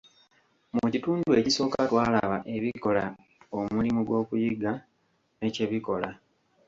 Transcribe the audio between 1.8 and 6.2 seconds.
twalaba ebikola omulimu gw'okuyiga, ne kye bikola.